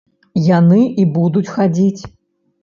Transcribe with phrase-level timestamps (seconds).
[0.43, 2.01] Яны і будуць хадзіць.